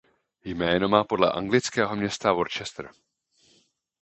Jméno 0.45 0.89
má 0.89 1.03
podle 1.03 1.31
anglického 1.31 1.95
města 1.95 2.31
Worcester. 2.33 2.91